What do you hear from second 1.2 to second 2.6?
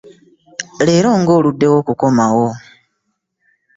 oludewo okukomawo.